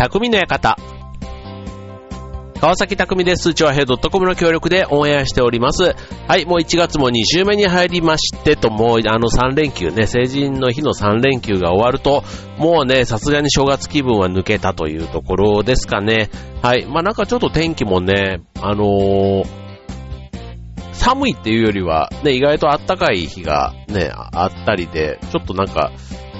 [0.00, 0.78] 匠の館。
[2.58, 3.52] 川崎匠です。
[3.52, 5.94] チョアヘドットコムの協力でオンエアしております。
[6.26, 12.24] はい、もう1月も2週目に入りましてと、もうあの3連休ね、成人の日の3連休が終わると、
[12.56, 16.30] もうね、さすがに正月気分は抜けたというところですかね。
[16.62, 19.46] はい、まあなんかちょっと天気もね、あのー、
[20.92, 25.92] 寒いっていうよりは、ね、意外と暖かい日がね、あったりで、ちょっとなんか、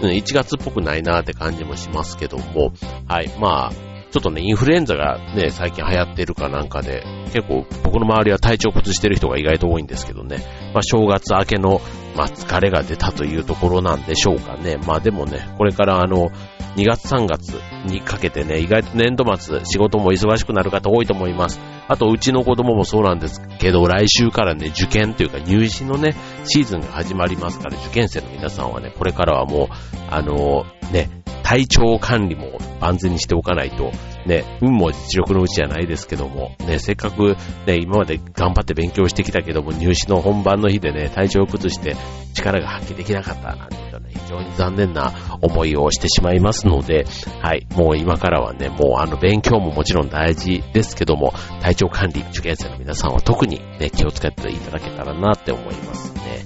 [0.09, 2.73] 1月っぽくないなーって感じもしますけども、
[3.07, 10.39] はい、まあ、ちょっとね、インフルエンザがね、最近流行ってるかなんかで、結構僕の周りは体調崩してる人が意外と多いんですけどね、
[10.75, 11.81] まあ正月明けの、
[12.17, 14.79] まあ疲れが出たというところなんでしょうかね。
[14.87, 16.31] まあでもね、これからあの、
[16.77, 17.55] 2月3月
[17.87, 21.61] にかけてね、意外と年度末、仕事も忙しくなる方多いと思います。
[21.89, 26.15] あと、うちの子供もそうなんですけど、来週からね、受験というか入試のね、
[26.45, 29.69] シーズンが始まりますから、受験生の皆さんはね、これからはもう、
[30.11, 31.20] あの、ね、
[31.51, 33.91] 体調管理も万全にしておかないと、
[34.25, 41.97] ね、運も実力のうちじゃないですけども、ね、せっかくね、今まで頑張って勉強してきたけども、入試の本番の日でね、体調を崩して
[42.35, 47.05] 力が発揮できなかったなんていうね、非常に残念な思いをしてしまいますので、
[47.41, 56.45] はい、もう今からはね、もうあの勉強ももちろん大事ですけども、体調管理、受験生の皆さんは特にね、気をつけていただけたらなって思いますね。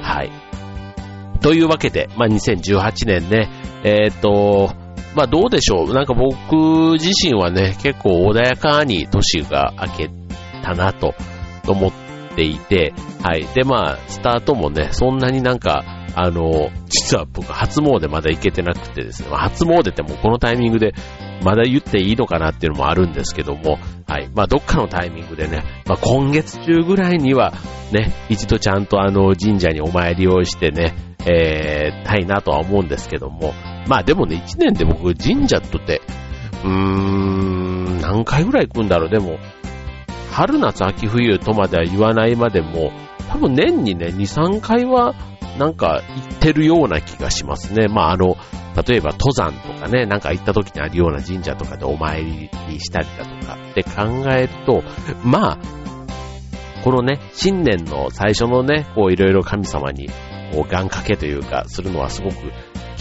[0.00, 0.30] はい。
[1.40, 3.50] というわけで、まあ、2018年ね、
[3.84, 4.74] えっ、と、
[5.14, 5.94] まあ、どうでしょう。
[5.94, 10.10] なんか僕自身はね、結構穏やかに年が明け
[10.62, 11.14] たなと
[11.68, 11.92] 思っ
[12.34, 13.46] ていて、はい。
[13.54, 15.84] で、まあ、スタートもね、そんなになんか、
[16.16, 20.94] あの、実は僕初詣まだ行けてなくてですね、ま、初詣ってもうこのタイミングで
[21.42, 24.28] まだ言っていいのかなっていうのもあるんですけども、はい。
[24.34, 27.52] まあ、どっかのタイミングでね、まあ、今月中ぐらいには
[27.92, 30.94] ね、一度ちゃんとあの神社にお参りをしてね、
[31.26, 33.52] えー、たいなとは思うんですけども、
[33.86, 36.00] まあでもね、一年で僕神社とって、
[36.64, 39.08] うーん、何回ぐらい行くんだろう。
[39.10, 39.38] でも、
[40.32, 42.92] 春夏秋冬とまでは言わないまでも、
[43.30, 45.14] 多分年にね、2、3回は
[45.58, 47.88] なんか行ってるような気がしますね。
[47.88, 48.36] まああの、
[48.86, 54.82] 例えば登山とかね、なんか行った時にあるような神社とかでお参りにしたりだとかって考えると、
[55.22, 55.58] まあ、
[56.82, 60.08] このね、新年の最初のね、こういろいろ神様に
[60.54, 62.36] こう、願掛けというか、するのはすごく、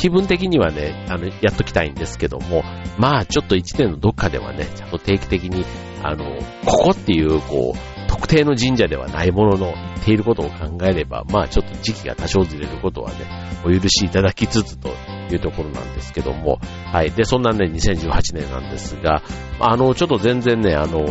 [0.04, 2.62] 気分的にはね、あの、やっときたいんですけども、
[2.98, 5.64] まあ、ちょっと一年のどっかではね、ちゃんと定期的に、
[6.04, 6.26] あの、
[6.66, 13.16] ここっていう、こう、特定の神社ではないものの、言っていることを考えれば、まあ、ちょっと時期が多少ずれることはね、
[13.64, 14.90] お許しいただきつつと
[15.32, 16.60] いうところなんですけども、
[16.92, 17.12] はい。
[17.12, 19.22] で、そんなね、2018年なんですが、
[19.62, 21.06] あの、ちょっと全然ね、あの、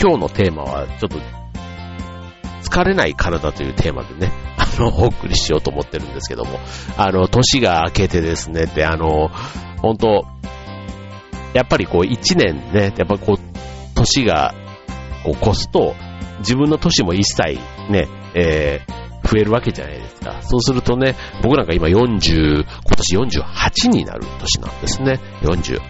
[0.00, 1.18] 今日のテーマは、ちょっと、
[2.62, 4.32] 疲れない体というテーマでね、
[4.78, 6.58] の、お送りしようと思ってるんですけども、
[6.96, 9.30] あの、年が明けてですね、で、あの、
[9.80, 10.24] 本当
[11.54, 13.36] やっぱりこう、一年ね、やっぱこう、
[13.94, 14.54] 年が、
[15.22, 15.94] こう、越すと、
[16.40, 17.58] 自分の年も一切
[17.90, 20.42] ね、えー、増えるわけじゃないですか。
[20.42, 25.20] そうするとね、僕なんか今40、今年48になる年なんですね。
[25.42, 25.80] 48、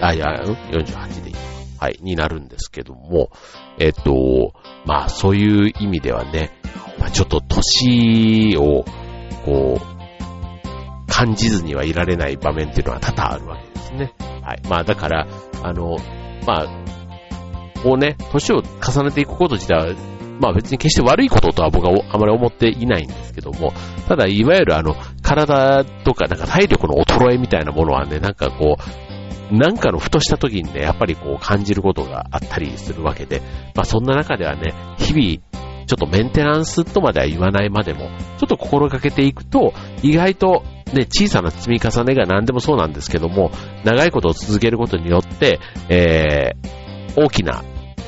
[0.00, 0.26] あ、いや、
[0.70, 1.49] 48でいい。
[1.80, 3.30] はい、になるんですけども、
[3.78, 4.52] えっと、
[4.84, 6.50] まあそういう意味ではね、
[6.98, 8.84] まあ、ちょっと年を、
[9.46, 14.12] こう、感じずにはいられない場面っていうのは多々あるわけですね。
[14.42, 14.60] はい。
[14.68, 15.26] まあだから、
[15.62, 15.96] あの、
[16.46, 16.66] まあ、
[17.82, 19.94] こうね、年を重ねていくこと自体は、
[20.38, 23.72] まあ別に決して悪いこととは僕はあまり思っていないんですけども、
[24.06, 29.09] ただいわゆるあの、体とかなんか体力の衰えみたいなものはね、なんかこう、
[29.50, 33.40] なんかのふとした時にね、やっぱりこう感じることがあったりするわけで、
[33.74, 39.72] まあそんな中ではね、日々ちょっとメンテナンスとまでは言わないまでも、ちょっと心がけていくと、
[40.02, 40.62] 意外と
[40.92, 43.50] ね、小さな積み重ねが何でもそうなんですけども、
[43.84, 47.64] 長いことを続けることによって、えー、大きな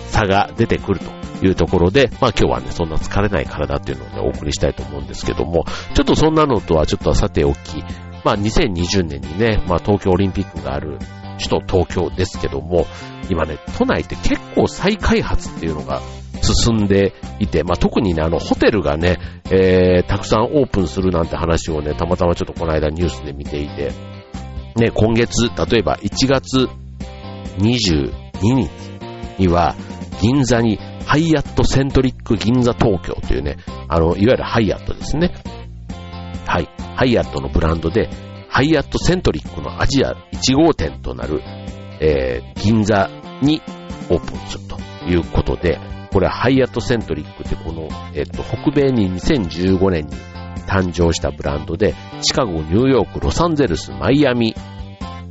[0.07, 5.65] 差が出てくるというところで、まあ今日はね、そんな疲れない体っていうのをね、お送りしたいと思うんですけども、
[5.95, 7.83] ちょっとそんなのとはちょっとさておき、
[8.25, 10.99] まあ2020年にね、まあ東京オリンピックがある
[11.39, 12.87] 首都東京ですけども、
[13.31, 16.01] 今ね、都内って結構再開発っていうのが
[16.43, 19.19] 進んでいて、まあ、特にね、あの、ホテルがね、
[19.51, 23.93] えー、たくさんオープンするなんて話をね、たまたまちょっとこの間ニュースで見ていて、
[24.77, 26.69] ね、今月、例えば1月
[27.59, 28.71] 22日
[29.39, 29.75] には、
[30.21, 33.57] 銀座にハイアットセントリック銀座東京というね、
[33.89, 35.33] あの、いわゆるハイアットですね。
[36.47, 36.69] はい。
[36.97, 38.09] ハイアットのブランドで、
[38.53, 41.41] ハイアットセントリックのアジア1号店となる、
[42.03, 43.09] えー、銀座
[43.41, 43.63] に
[44.11, 44.79] オープンすると
[45.09, 45.81] いうことで、
[46.13, 50.13] これハイアットセントリックってこの、えっと、北米に2015年に
[50.67, 54.55] 誕生したブランドで、シカゴ、ニューヨーク、ロサンゼルス、マイアミ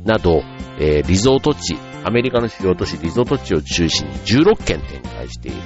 [0.04, 0.42] など、
[0.80, 5.58] えー、リゾート地、アメリカの主要都市リゾート地を中心に16件展開している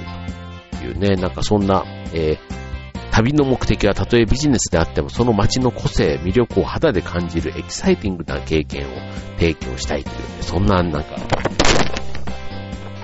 [0.79, 1.83] というね、なんかそんな、
[2.13, 2.66] えー、
[3.17, 8.91] 旅の目的はたとえビジネスであってもその街の個性、魅力を肌で感じるエキサイティングな経験を
[9.39, 11.15] 提供したいというね、そんななんか、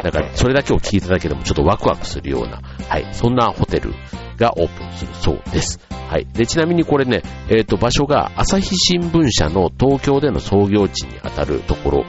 [0.03, 3.95] なんかそれだけを聞いただけでもちょっとワクワクするような、はい、そんなホテル
[4.37, 5.79] がオープンするそうです。
[5.89, 6.27] はい。
[6.31, 12.05] で、ちなみにこれね、えっ、ー、と、場所が朝日新聞社の東京での創業地にあたるところ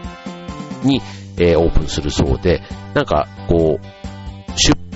[0.82, 1.00] に、
[1.38, 2.60] えー、オープンするそうで、
[2.92, 3.93] なんか、こう、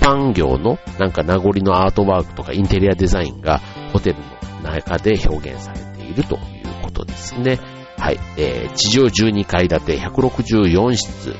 [0.09, 3.59] 出版業のなんか名残のアートワークとかインテリアデザインが
[3.93, 4.19] ホテル
[4.63, 6.41] の中で表現されているという
[6.83, 7.59] ことですね。
[7.97, 8.19] はい。
[8.37, 11.35] えー、地上12階建て164室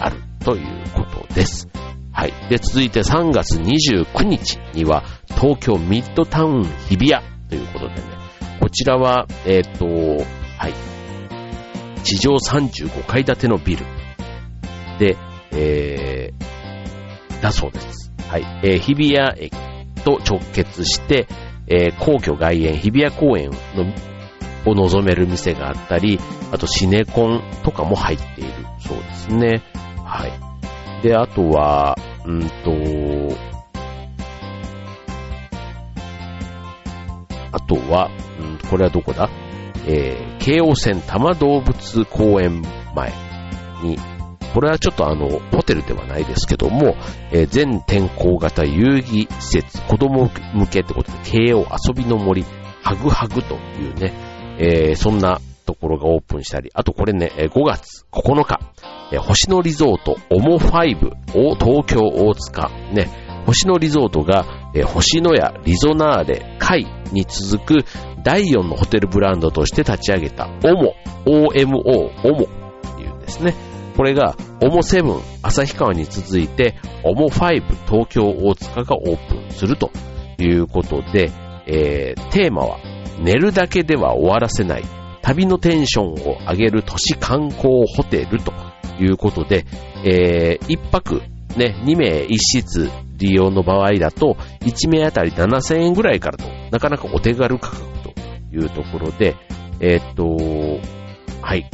[0.00, 1.68] あるということです。
[2.12, 2.32] はい。
[2.48, 8.00] で、続いて3月29日には東京ミッドタウン日比谷ということでね、
[8.60, 9.86] こちらは、えっ、ー、と、
[10.56, 10.74] はい。
[12.04, 13.84] 地上35階建てのビル
[14.98, 15.16] で、
[15.52, 16.57] えー、
[17.40, 18.12] だそうです。
[18.28, 18.42] はい。
[18.62, 19.56] えー、日比谷駅
[20.04, 21.26] と直結して、
[21.66, 23.56] えー、皇居外苑日比谷公園の
[24.66, 26.18] を望める店があったり、
[26.52, 29.62] あとシネコンとかも入っているそうですね。
[30.04, 30.32] はい。
[31.02, 31.96] で、あとは、
[32.26, 32.48] うんと、
[37.52, 38.10] あとは、
[38.40, 39.30] うん、これはどこだ？
[39.86, 42.62] えー、京王線多摩動物公園
[42.94, 43.12] 前
[43.82, 43.96] に
[44.54, 46.96] これはちょっとあの、ホテルではないですけども、
[47.32, 52.44] えー、全天候型遊戯施設、子供向けってことで、慶応遊びの森、
[52.82, 54.12] ハグハグというね、
[54.58, 58.60] えー、そんなところがオープンしたり、あとこれね、5月9日、
[59.12, 63.08] えー、星野リゾート、オモ5、東京大塚、ね、
[63.46, 67.84] 星野リゾートが、えー、星野屋、リゾナーレ、海に続く
[68.22, 70.94] 第4のホテルブランドとして立ち上げた、オモ、
[71.26, 73.54] OMO、オモっていうんですね。
[73.98, 79.90] これが、オモ7、旭川に続いて、オモ5、東京大塚がオープンすると
[80.38, 81.32] いうことで、
[81.66, 82.78] えー、テーマは、
[83.18, 84.84] 寝るだけでは終わらせない、
[85.20, 88.52] 旅のテンションを上げる都市観光ホテルと
[89.00, 89.66] いうことで、
[90.04, 91.20] えー、1泊、
[91.56, 98.14] ね、2名1室利用の場合だと、1名あたり7000円ぐらいからと、なかなかお手軽価格と
[98.52, 99.34] いうところで、
[99.80, 100.78] えー、っと、
[101.42, 101.68] はい、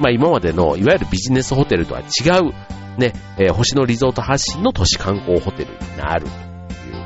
[0.00, 2.04] まあ今までのいわゆるビジネスホテルとは違
[2.40, 2.52] う、
[2.98, 6.34] ね、えー、星野リゾート発信の都市観光ホテルになるという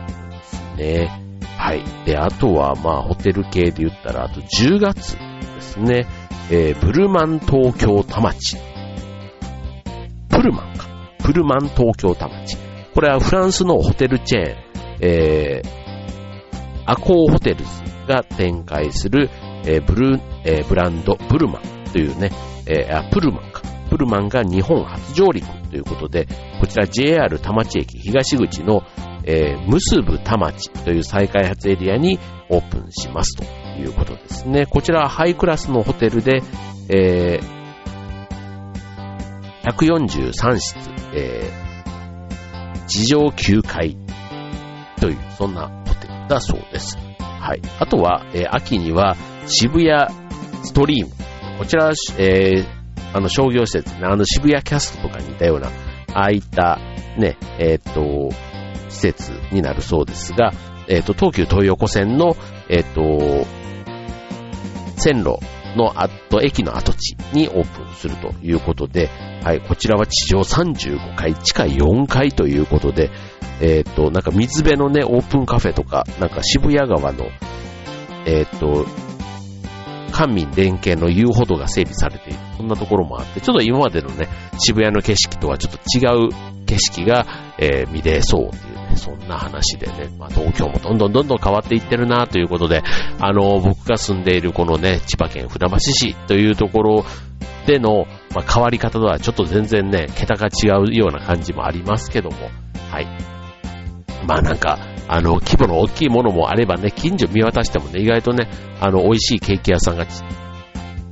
[0.07, 1.21] ことですね。
[1.59, 1.85] はい。
[2.05, 6.07] で、あとはまあホテル系で言ったら、あと10月ですね、
[6.51, 8.57] えー、ブルマン東京田町。
[10.29, 10.87] プルマンか。
[11.19, 12.57] プルマン東京田町。
[12.95, 14.57] これはフランスのホテルチェーン、
[15.01, 15.69] えー、
[16.87, 17.71] アコーホテルズ
[18.07, 19.31] が展開する、
[19.65, 22.31] えー、ブル、えー、ブランド、ブルマンというね、
[22.67, 23.63] えー、あ、プルマンか。
[23.91, 26.27] プルマンが日本初上陸ということで、
[26.61, 28.83] こちら JR 田町駅東口の、
[29.25, 32.19] えー、ムスブ田町という再開発エリアに
[32.49, 33.45] オープンしますと
[33.81, 34.67] いうことですね。
[34.67, 36.43] こちらはハイクラスのホテルで、
[36.89, 37.55] えー、
[39.71, 40.77] 143室、
[41.15, 43.97] えー、地上9階
[45.01, 46.99] という、そんなホテルだそうです。
[47.19, 47.63] はい。
[47.79, 50.13] あとは、えー、秋には渋谷
[50.65, 51.24] ストリーム
[51.59, 52.67] こちら、えー、
[53.13, 55.69] あの商業施設、あの渋谷キャストとかに似たような、
[56.13, 56.79] ああいった
[57.17, 58.31] ね、えっ、と、
[58.89, 60.53] 施設になるそうですが、
[60.89, 62.37] えっ、と、東急東横線の、
[62.69, 63.47] えっ、と、
[64.97, 65.39] 線路
[65.77, 69.09] の後、駅の跡地にオープンするということで、
[69.43, 73.11] はい、こちらは地上35階、地下4階ということで、
[73.61, 77.27] えっ、と、なんか水辺のね、オープンカフェとか、なんか渋谷川の、
[78.27, 78.87] えっ、と、
[80.15, 82.39] 官民連携の遊歩道が整備されている。
[82.57, 84.29] そんなところもあって、ちょっと今までのね、
[84.59, 87.27] 渋谷の景色とはちょっと違う景色が、
[87.59, 92.85] えー、見れそうっていうね、そんな話でね、まあ、東京もどんどんどんどん変わっていってるなということで、
[93.19, 97.05] あの、僕が住んでいるこのね、千葉県船橋市というところ
[97.67, 98.07] での、
[98.37, 102.37] まあ、変わり方とはちょっと全然ね、桁が違うような感じもありますけども、
[102.89, 103.09] はい。
[104.29, 108.49] まあなんか、あの、規模の大きいものもあればね、近所見渡してもね、意外とね、
[108.81, 110.07] あの、美味しいケーキ屋さんが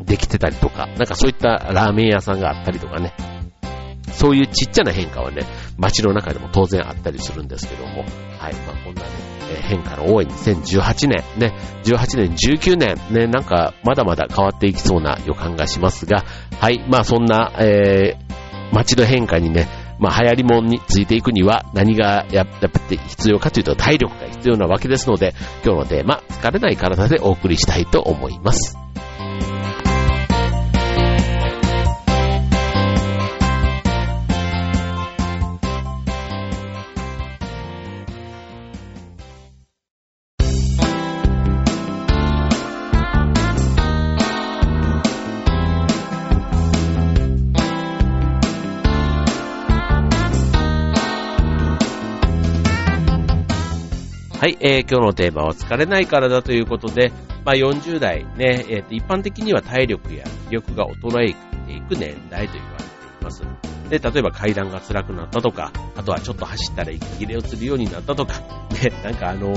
[0.04, 3.12] できてたりとか、なんかそういったラーメン屋さんがあったりとかね、
[4.12, 5.42] そういうちっちゃな変化はね、
[5.76, 8.02] 街の中でも当然あったりするんですけども、
[8.38, 9.08] はい、まあこんなね、
[9.62, 16.24] 変化の多い2018年、ね、18年、19年、ね、なんかまだまだ変わっていきそうな予感がしますが、
[16.60, 19.66] はい、まあそんな、えー、街の変化にね、
[20.02, 25.32] まあ、流行りもんについていくには何がやっぱり必要かというと体力が必要なわけですので、
[25.64, 28.81] 今日のテーマ、疲れない体でお送りしたいと思います。
[54.42, 57.12] はい、えー、今日のテーマは疲れない体ということで、
[57.44, 62.84] まあ、40代ね、えー、一般的には体力や気力が衰えていく年代と言われて
[63.20, 63.44] います。
[63.88, 68.40] で、例えば階段が辛くなったとか、あとはちょっと走ったら息切れをするようになったとか、
[68.82, 69.52] ね、なんかあの、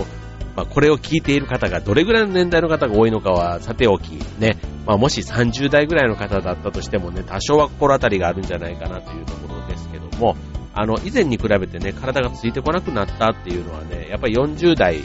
[0.56, 10.36] まあ、これを聞いている方がどれぐらいの年代の方が多いのかはさておき、ね、まあ、もし30代ぐらいの方だったとしてもね、多少は心当たりがあるんじゃないかなというところですけども、
[10.76, 14.98] あの、以前に比べてね、体がついてこなくなったっていうのはね、やっぱり40代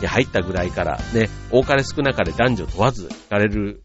[0.00, 3.82] に入ったぐらいからね、多かれ少なかれ男女問わず聞かれる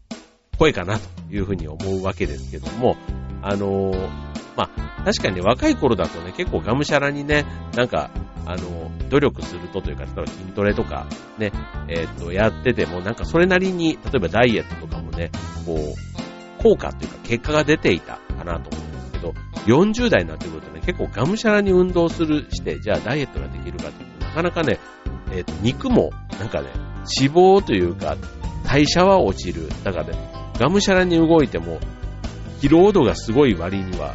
[0.58, 2.96] 声かなというふうに思うわけですけども、
[3.42, 4.10] あのー、
[4.56, 7.44] まあ、確かにね、若い頃だとね、結構がむしゃらにね、
[7.76, 8.10] なんか、
[8.46, 11.06] あの、努力するとというか、例えば筋トレとか
[11.38, 11.52] ね、
[11.88, 15.30] えっ、と、やってても、なんかそれなりに、例えばダイエットとかもね、
[15.66, 18.70] こう、効果というか結果が出ていたかなと
[19.24, 19.34] ど、
[19.66, 24.78] 40代になってくるとね、結構がむしゃらに運動するして、じゃあダイエットができるかっていうと、なかなかね、
[25.32, 26.68] えっ、と、肉も、なんかね、
[27.20, 28.16] 脂肪というか、
[28.64, 29.68] 代謝は落ちる。
[29.82, 31.78] だからね、がむしゃらに動いても、
[32.60, 34.14] 疲労度がすごい割には、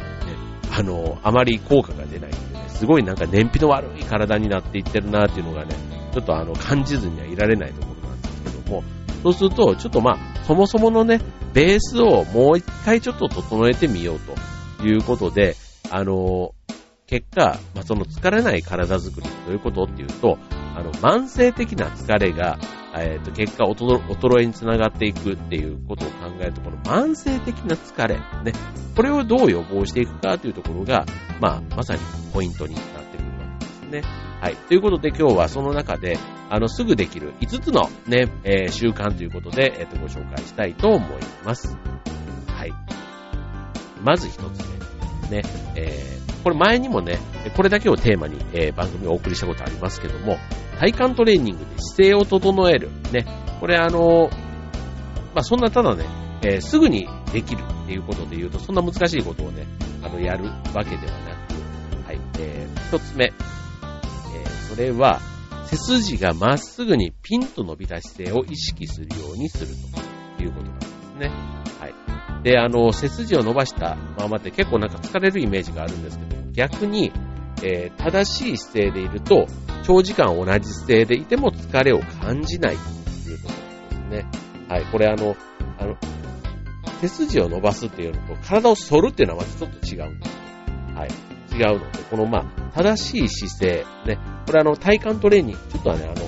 [0.72, 5.74] あの、あまり効果が出ないんでね、すごいなんか燃費の悪い体になっていってるなっていうのがね、
[6.12, 8.84] ちょっとあの、感じずにはいられないところなんですけども、
[9.22, 11.20] そうすると、ちょっとまあ、そもそものね、
[11.52, 14.34] ベースをもう一回ちょっと整えてみようと
[14.86, 15.56] いうことで、
[15.90, 16.54] あの、
[17.06, 20.38] 結果、まあ、その疲れない体づくりどういうことっていうと、
[20.76, 22.58] あの、慢性的な疲れが、
[22.94, 28.22] えっ、ー、と、結果衰えにつながっていくっていうことを考えると、この慢性的な疲れ、ね、
[28.94, 31.04] これをどう予防していくかというところが、
[31.40, 32.00] まあ、まさに
[32.32, 34.02] ポイントになってくるわけですね。
[34.40, 34.56] はい。
[34.56, 36.16] ということで今日はその中で、
[36.48, 41.10] あの、すぐできる5つのね、えー、習慣ということで、えっ、ー、と、ご紹介したいと思い
[41.44, 41.76] ます。
[44.02, 44.64] まず1つ
[45.30, 45.42] 目。
[45.42, 45.42] ね、
[45.76, 47.18] えー、これ前にもね、
[47.56, 50.38] これだけをテーマに、えー、番組をお送りしたことありますけども、
[50.78, 52.90] 体幹トレーニングで姿勢を整える。
[53.12, 53.26] ね。
[53.60, 54.30] これあの、
[55.34, 56.04] まあ、そんなただね、
[56.42, 59.66] えー、すぐにできるっていうことで言うと、そんな難しいことをね、
[60.02, 61.36] あの、やるわけではな
[62.04, 65.20] く、はい、えー、一つ目、えー、それは、
[65.66, 69.68] 背筋がまっすぐにピンと伸びた姿勢を意識するようにする
[70.36, 70.89] ということです
[71.20, 71.30] ね。
[71.78, 71.94] はい。
[72.42, 77.12] で、あの、背筋を伸ばしたままって結構なんか疲れるイメージがあるんですけど、逆に、
[77.62, 79.46] えー、正しい姿勢でいると、
[79.84, 84.26] 長時間同じ姿勢でいても疲れを感じないということですね。
[84.68, 85.36] はい、これあの、
[85.78, 85.96] あの、
[87.00, 90.36] 背筋を伸ばすっていうのと、体を反るっていうのはまたちょっと違うんです。
[90.94, 91.30] はい。
[91.52, 96.24] 違うので、このまあ、正しい姿勢、ね、これあの、体幹トレーニング、ちょっとはね、あの、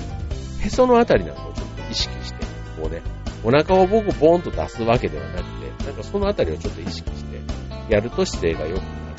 [0.61, 2.45] へそのあたりなんかをちょっと意識して、
[2.81, 3.03] こうね、
[3.45, 7.41] お腹を僕ボーンと出すわけではなくて、なんかそのあたりをちょっと意識して、
[7.89, 9.17] やると姿勢が良くなる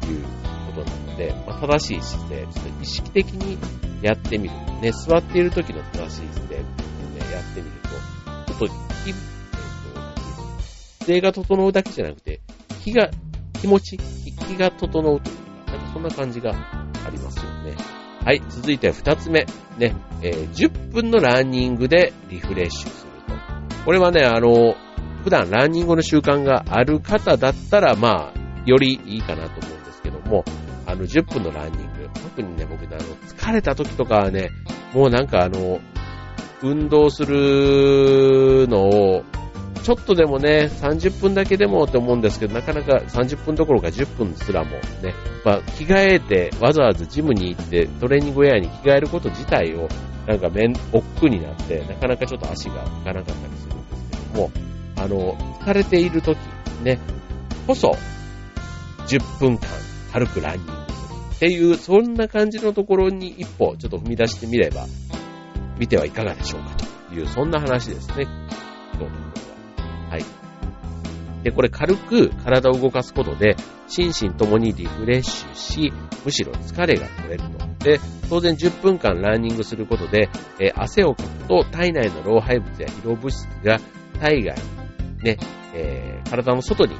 [0.00, 0.22] という
[0.74, 3.58] ことなので、まあ、正しい姿勢、ちょっと意識的に
[4.00, 4.54] やってみる。
[4.80, 7.88] ね、座っている時の正しい姿勢っていうのをね、やってみると、
[8.52, 8.66] ちょっと、
[9.04, 10.02] 気、えっ、と、
[11.00, 12.40] 姿勢が整うだけじゃなくて、
[12.82, 13.10] 気が、
[13.60, 17.74] 気持ち、気が整うというか、なんかそんな感じがありますよね。
[18.24, 19.46] はい、続いて二つ目。
[19.78, 23.01] ね、えー、10分のランニングでリフレッシュ。
[23.84, 24.76] これはね、あの、
[25.24, 30.44] 普段ランニングの習慣がある方だったら、まあ、よりいいかなと思うんですけども、
[30.86, 32.08] あの、10分のランニング。
[32.14, 34.50] 特にね、僕ね、あの、疲れた時とかはね、
[34.92, 35.80] もうなんかあの、
[36.62, 39.24] 運動するのを、
[39.82, 49.88] ちょっとでもね、30分だけでもって思うんですけど、なかなか30分どころか10分すらもね、まあ、着替えて、わざわざジムに行って、トレーニングウェアに着替えること自体を、
[50.26, 54.50] なんかめん、億劫になって、なかなかちょっと足が浮かなかったりするんですけども、
[54.96, 56.38] あの、疲れている時、
[56.84, 56.98] ね、
[57.66, 57.96] こそ、
[59.08, 59.68] 10分間
[60.12, 60.84] 軽くランニングする
[61.34, 64.86] っていう、そんな感じのところに一歩ちょっと踏み出してみれば、
[65.78, 66.76] 見てはいかがでしょうか
[67.08, 68.26] という、そんな話ですね。
[68.94, 69.31] 今日の
[70.12, 70.18] は。
[70.18, 70.24] い。
[71.42, 73.56] で、これ軽く体を動かすことで、
[73.88, 75.92] 心身ともにリフレッシュし、
[76.24, 77.84] むしろ疲れが取れると。
[77.84, 83.78] で、当然10分間ランニングすることで、えー、汗をかくと体内の老廃物や疲労物質が
[84.20, 85.36] 体外にね、
[85.74, 86.96] えー、体の外に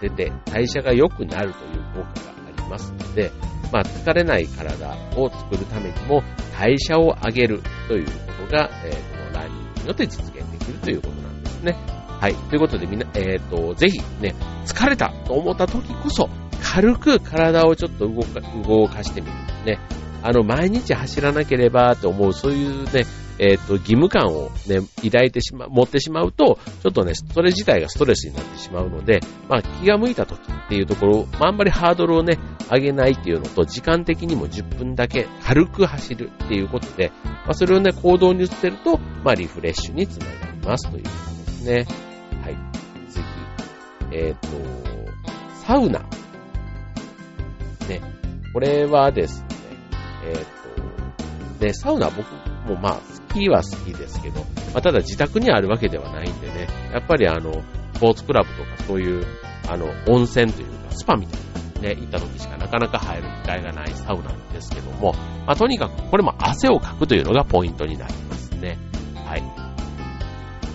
[0.00, 3.30] 出て代謝が良くなるという効果がありますので、
[3.72, 6.22] まあ、疲れない体を作るためにも
[6.58, 8.10] 代謝を上げるというこ
[8.46, 12.03] とが、えー、このランニングによって実現できるということなんですね。
[12.24, 12.34] はい。
[12.48, 16.30] ということでみんな、えっ、ー、と、ぜひね、疲れたと思った時こそ、
[16.62, 19.34] 軽く体をちょっと動か、動かしてみる。
[19.66, 19.78] ね。
[20.22, 23.04] あの、毎日走らなければって思う、そういうね、
[23.38, 32.38] えっ、ー、と、義務感をね、抱いてしま、持ってしまうと、ちょっとね、それ自体がストレスになってしまうので、まあ、気が向いた時っていうところ、まあ、あんまりハードルをね、
[32.72, 42.13] 上げないっていうのと、時間的にも10分だけ軽く走るっていうことで、まあ、それをね、行動に移せると、まあ、リフレッシュにつながりますということですね。
[44.14, 44.48] えっ、ー、と、
[45.66, 45.98] サウナ。
[47.88, 48.00] ね。
[48.52, 49.46] これはですね、
[50.24, 52.24] えっ、ー、と、で、サウナ僕
[52.68, 54.40] もまあ、好きは好きですけど、
[54.72, 57.62] まあ、ただ自宅にあるわけではないんでね、やっぱりあの、
[57.94, 59.26] スポーツクラブとかそういう、
[59.68, 61.40] あの、温泉というか、スパみたい
[61.82, 65.12] なね、行った時しかなかなか入る機会がないサウナなんですけども、
[65.44, 68.78] まあ、とにかくこれも汗をかくというのがポイントになりますね。
[69.26, 69.42] はい。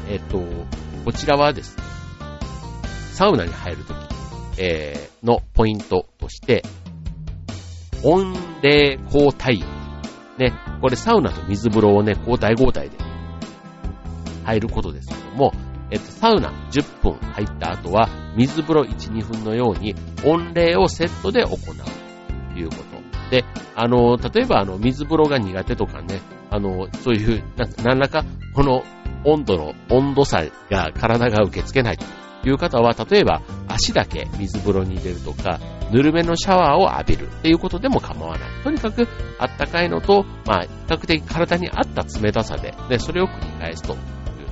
[0.09, 0.39] えっ、と、
[1.05, 1.88] こちらはですね、
[3.19, 3.97] サウナに入るとき、
[4.59, 6.63] えー、のポイントとして、
[8.01, 9.61] 温冷交代
[10.37, 12.95] ね、これサウナと水風呂をね、交代交代で
[14.45, 15.51] 入ることですけども、
[15.91, 18.07] えっと、サウナ10分入った後は、
[18.37, 19.95] 水風呂1、2分のように、
[20.25, 21.57] 温冷をセットで行う
[22.53, 23.31] ということ。
[23.31, 23.43] で、
[23.75, 28.23] あの、例えばあの、水風呂が苦手とかね、あの、そういう、な何らか、
[28.55, 28.85] この
[29.25, 32.05] 温度の温度差が体が受け付けないと
[32.47, 35.59] いう方は、例えば足だけ水風呂に入れるとか、
[35.91, 38.49] ぬるめのシャワーを浴びるっていうことでも構わない。
[38.63, 39.07] とにかく、
[39.39, 44.03] あったかいのと、まあ、比較的体に合った冷たさで、で、それを繰り返すというと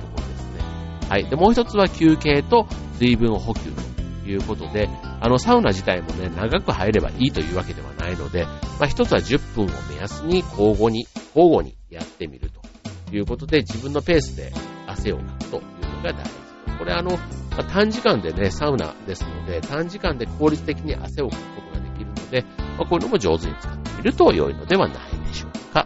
[0.08, 1.08] ころですね。
[1.08, 1.24] はい。
[1.24, 2.66] で、もう一つは休憩と
[2.98, 4.88] 水分補給ということで、
[5.20, 14.52] あの、サウナ自体もね、長く入ればいいというわけではないので、まあ、一つは10分を目安に交互に、交互にやってみるということで、自分のペースで
[14.86, 15.62] 汗をかくという
[15.96, 16.30] のが大事。
[16.78, 17.18] これあの、
[17.58, 22.44] まあ、短時間でね、サウナですので、短時間で効率的に汗をかくことができるので、
[22.78, 25.84] まあ、こういうのも上手に使ってみると良いのではないでしょうか。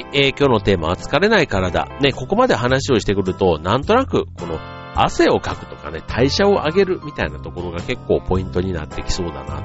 [0.00, 1.86] い、えー、今日のテーマは疲れない体。
[2.00, 4.58] ね、ここまで話をしてくると、なんとなく、この、
[4.94, 9.62] 汗をかくとかね、代謝を上げるみたいなところが結構ポイントになってきそうだな、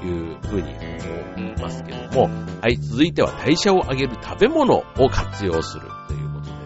[0.00, 0.74] というふうに
[1.36, 6.62] 思いますけども、はい、続いては代謝を上げる食べ物を活用するということでね、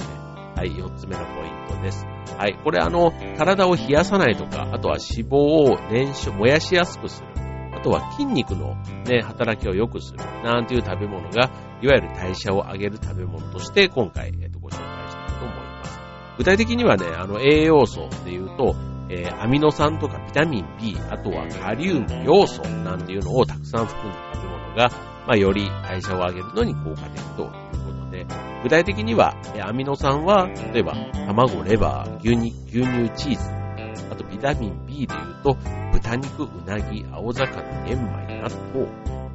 [0.55, 2.07] はい、四つ目のポイントです。
[2.38, 7.29] はい、これあの、体を冷やさないとか、あとは脂肪を燃焼、燃やしやすくする。
[7.74, 8.74] あとは筋肉の
[9.05, 10.18] ね、働きを良くする。
[10.42, 11.50] なんていう食べ物が
[11.82, 16.00] いわゆる代謝を上げる食べ物として今回、えっと、ご紹介したいと思います。
[16.38, 18.74] 具体的にはね、あの栄養素で言うと、
[19.08, 24.90] えー、アミノ酸とかビタミン B、あとはカリウム、要素なんていうのをたくさん含んだ食べ物が、
[25.26, 28.26] まあ、より代謝を上げるのに効果的ということで、
[28.62, 30.94] 具体的には、えアミノ酸は、例えば、
[31.26, 35.56] 卵、レバー、牛乳、牛乳、チーズ、あとビタミン B で言うと、
[35.92, 38.88] 豚肉、うなぎ、青魚、玄米、納豆、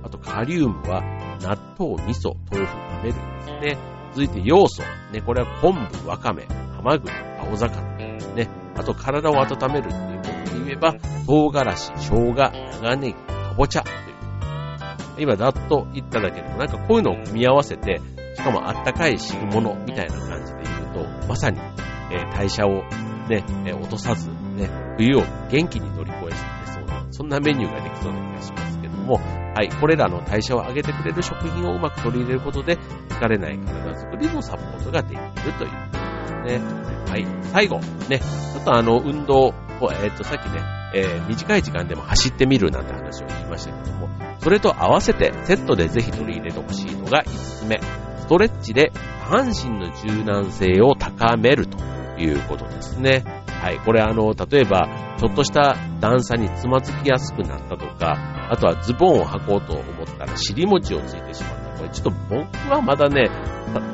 [0.04, 1.02] あとカリウムは
[1.42, 3.78] 納豆、味噌、豆腐、豆類ですね。
[4.14, 4.84] 続いて要素。
[5.12, 7.82] ね、これは昆布、わかめ、ハマグリ、青魚。
[8.36, 13.96] ね、あと体を温めるっていうことで言えば、唐辛子、生姜、長ネギ、かぼちゃという。
[15.18, 18.02] 今、ざっと言っただけでも、なんかこういうのを組み合わせて、
[18.36, 21.60] しかもあったかい汁物みたいな感じで言うと、まさに、
[22.12, 22.84] えー、代謝を
[23.30, 29.20] ね、えー、落とさず、ね、冬を元気に乗り越えそうな、そんなメニューができそうな気がしますけども、
[29.54, 32.78] はい、これらの代謝を上げてくれる食品をうまく取り入れることで、
[33.10, 36.62] 疲れない体づくりのサポートができるということですね。
[37.10, 39.54] はい、最後、ね、ちょっとあの、運動を、
[39.92, 40.62] えっ、ー、と、さっきね、
[40.94, 44.10] えー、短い時間でも走ってみるなんて話を言いましたけども、
[44.40, 47.80] それと合わせてセットでぜひ取り入れてほしいのが5つ目。
[48.20, 51.78] ストレッチで下半身の柔軟性を高めると
[52.18, 53.41] いうことですね。
[53.62, 53.80] はい。
[53.80, 58.18] これあの、例えば、ちょっとした段差につまずきやすくなったとか、
[58.50, 61.78] あとはズボンを履こうと思ったら尻餅をついてしまった。
[61.78, 63.30] これちょっと僕はまだね、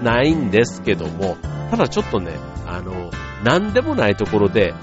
[0.02, 1.36] ないんですけども、
[1.70, 2.32] ただちょっとね、
[2.66, 3.12] あの、
[3.44, 4.74] なんでもないところで、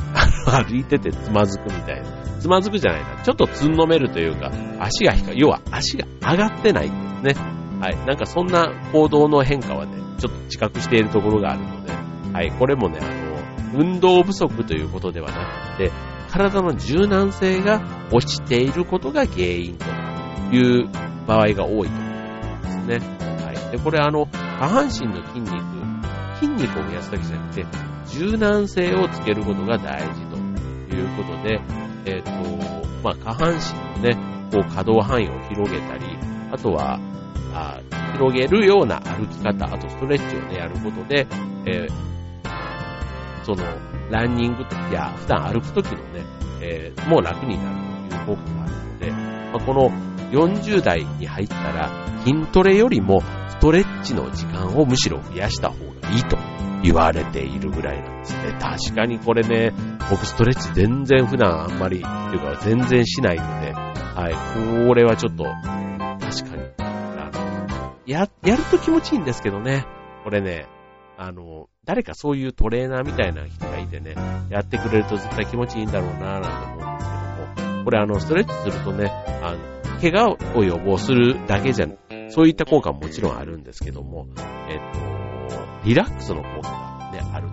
[0.46, 2.24] 歩いててつまずくみたいな。
[2.38, 3.22] つまずくじゃないな。
[3.22, 7.54] ちょっとつんのめるというか、足が要は足が上がってないんですね。
[7.80, 7.96] はい。
[8.06, 11.92] なんかそんな行動の変化はね、ちょっと自覚しているところがあるので、
[12.34, 12.50] はい。
[12.50, 13.23] これもね、あの、
[13.74, 15.92] 運動不足ということではなくて、
[16.30, 17.82] 体の柔軟性が
[18.12, 19.84] 落ちていることが原因と
[20.54, 20.88] いう
[21.26, 22.12] 場合が多いと思
[22.54, 23.16] うんですね。
[23.44, 23.70] はい。
[23.70, 25.52] で、これあの、下半身の筋肉、
[26.40, 27.66] 筋肉を増やすだけじゃなくて、
[28.08, 30.36] 柔軟性をつけることが大事と
[30.94, 31.60] いうことで、
[32.06, 36.04] えっ、ー、と、まあ、下半身のね、こう可動範囲を広げたり、
[36.52, 37.00] あとは、
[37.52, 37.80] あ
[38.14, 41.26] 広げるような歩き方、あとストレッチをね、やることで、
[41.66, 42.13] えー、
[43.44, 43.64] その、
[44.10, 46.24] ランニングや普段歩くときのね、
[46.60, 49.90] えー、もう楽になるという効果があるので、まあ、この
[50.30, 51.90] 40代に入ったら
[52.24, 56.36] 筋トレよりもストレッチの時間をむしろ増やした方がいいと
[56.82, 58.58] 言われているぐらいなんですね。
[58.60, 59.72] 確かにこれね、
[60.10, 69.86] 僕ストレッチ全然普段あんまり、っていうか全然しないので、はい、これはちょっと、確かに、あの、や、やると気持ちいいんですけどね、
[70.24, 70.66] これね、
[71.24, 74.14] あの、誰かそういうトレーナーみたいな人がいてね、
[74.50, 79.10] やってくれると絶対気持ちいいんだろうなぁなんて思うんですけども、これあの、ストレッチするとね、
[79.42, 81.86] あの、怪我を予防するだけじゃ、
[82.28, 84.26] そういった効果ももちろんあるんですけども、
[84.68, 84.78] えっ
[85.48, 87.48] と、リラックスの効果がね、ある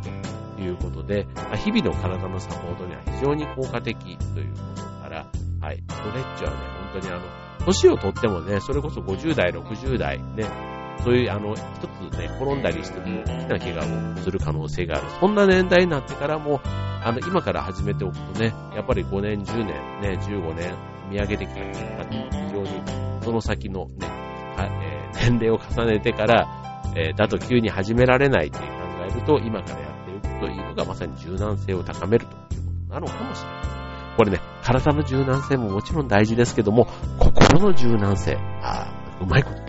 [0.57, 1.27] ということで、
[1.63, 5.27] 日々の体のサポートには非常に効果的ということから、
[5.61, 6.57] はい、ストレッチはね、
[6.91, 7.21] 本当にあの、
[7.65, 11.59] 年をとってもね、それこそ50代、60代、ね、そういう、あの、一
[12.11, 15.07] つね、転んだりしても大きな怪我をする可能性がある。
[15.19, 16.61] そんな年代になってからも、
[17.03, 19.67] あの、今から始めておくとね、やっぱり5年、10年、
[20.01, 20.75] ね、15年、
[21.09, 22.69] 見上げてきた結果って非常に、
[23.23, 24.07] その先のね、
[24.57, 26.47] えー、年齢を重ねてから、
[26.95, 28.65] えー、だと急に始められないって考
[29.09, 32.47] えると、今からやっておくというのがまさに柔軟性を高めるというこ
[32.89, 33.61] となのかもしれない。
[34.17, 39.60] これね、体の柔軟性ももちろん大事ですけども、心の柔軟性、ああうまいこと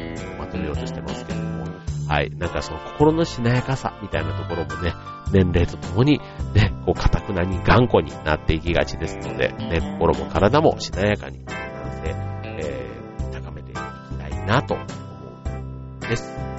[0.53, 1.65] ってるようとしてますけれども、
[2.09, 4.93] はい、なんかその心のしなやかさみたいなところもね、
[5.33, 6.21] 年齢とともに
[6.55, 11.53] ね、こう、かたくなに頑固になっていきがちですので、ね、心も体もしなやかに、な
[11.99, 13.81] んで、えー、高めていき
[14.19, 16.52] たいなと思うんです。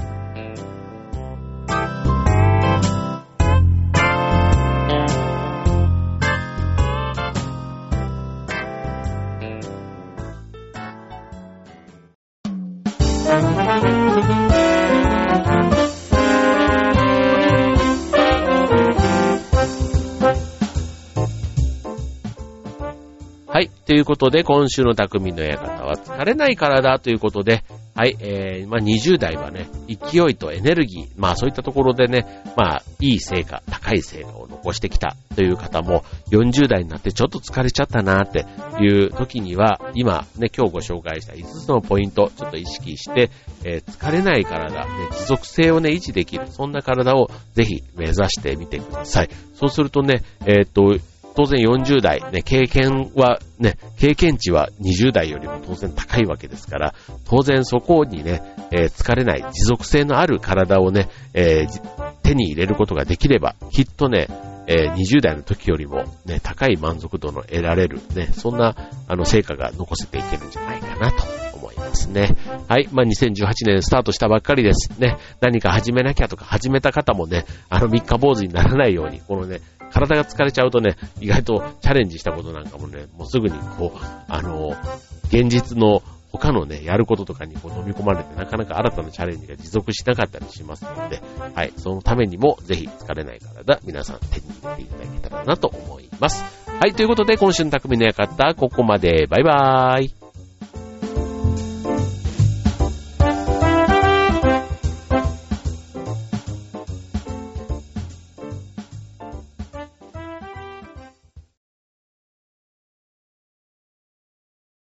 [23.93, 32.25] ということで、今週の匠の館は疲れない体ということで、はい、えー、まあ、20代はね、勢いとエネルギー、まあそういったところでね、
[32.57, 38.47] まあいい成果、高い成果を残してきたという方も、40代になってちょっと疲れちゃったなって
[38.81, 43.29] いう時には、今ね、今日ご紹介した5つのポイント、ちょっと意識して、
[43.63, 49.29] えー、疲れない体、ね、持続性をね、維持できる、そんな体をぜひ目指してみてください。
[49.53, 50.97] そうするとね、えー、っと、
[51.35, 56.93] 当然40代、ね、経験は、ね、経験値は20代よりも当然高いわけですから、
[57.25, 58.41] 当然そこにね、
[58.71, 64.27] えー、疲れない、持続性のある体をね、えー、手に入れることができれば、きっとね、
[64.67, 68.75] えー、20代の時よりもね、高い満足度の得られる、ね、そんな、
[69.07, 71.23] あの、成果が残せていけるんじゃないかなと
[71.55, 72.35] 思いますね。
[72.67, 72.87] はい。
[72.91, 74.89] まあ、2018年スタートしたばっかりです。
[74.99, 79.59] ね、何か始めなきゃとか始めた方もね、あの、三日坊主にならないように、このね、
[79.93, 84.75] 体が疲れちゃうとね、意外とチャレンジしたことなんかもね、もうすぐにこう、あの、
[85.27, 86.01] 現実の
[86.31, 91.21] 他のね、やることとかにこう飲み込まれて、なかなか新たなチャレンジが持続しなかったりしますので、
[91.53, 96.43] はい、そのためにもぜひ疲れない体、皆さん手に入れていただけたらなと思います。
[96.65, 99.27] はい、ということで今週の匠の館、ここまで。
[99.27, 100.22] バイバーイ。